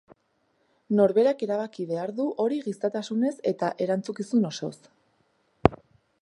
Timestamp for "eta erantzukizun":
3.53-4.49